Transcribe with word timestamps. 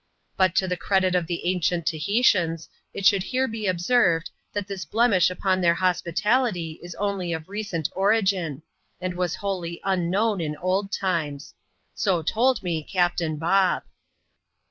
•But 0.35 0.55
to 0.55 0.67
the 0.67 0.75
credit 0.77 1.13
of 1.13 1.27
the 1.27 1.45
ancient 1.45 1.85
Tahitians, 1.85 2.67
it 2.91 3.05
should 3.05 3.21
here 3.21 3.47
be 3.47 3.67
observed, 3.67 4.31
that 4.51 4.65
this 4.65 4.83
blemish 4.83 5.29
upon 5.29 5.61
their 5.61 5.75
hospitality 5.75 6.79
is 6.81 6.95
only 6.95 7.33
of 7.33 7.47
recent 7.47 7.87
origin, 7.95 8.63
and 8.99 9.13
was 9.13 9.35
wholly 9.35 9.79
unknown 9.83 10.41
in 10.41 10.57
old 10.57 10.91
times. 10.91 11.53
So 11.93 12.23
told 12.23 12.63
me 12.63 12.81
Captain 12.81 13.37
Bob. 13.37 13.83